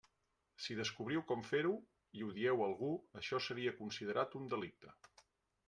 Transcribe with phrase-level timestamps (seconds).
[0.67, 1.73] Si descobriu com fer-ho,
[2.21, 4.99] i ho dieu a algú, això seria considerat un delicte.